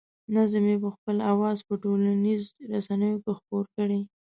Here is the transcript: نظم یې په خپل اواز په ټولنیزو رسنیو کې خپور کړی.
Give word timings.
نظم 0.35 0.63
یې 0.71 0.77
په 0.83 0.89
خپل 0.95 1.17
اواز 1.31 1.57
په 1.67 1.73
ټولنیزو 1.83 2.53
رسنیو 2.71 3.21
کې 3.23 3.31
خپور 3.39 3.65
کړی. 3.75 4.01